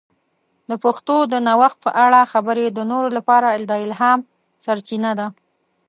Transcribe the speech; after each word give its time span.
د 0.69 0.71
پښتو 0.83 1.15
د 1.31 1.33
نوښت 1.47 1.77
په 1.85 1.91
اړه 2.05 2.29
خبرې 2.33 2.65
د 2.71 2.79
نورو 2.91 3.09
لپاره 3.17 3.47
د 3.69 3.71
الهام 3.85 4.19
سرچینه 4.63 5.11
ده. 5.19 5.27